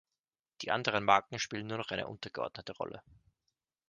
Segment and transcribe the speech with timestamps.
[0.63, 3.03] Die anderen Marken spielen nur noch eine untergeordnete Rolle.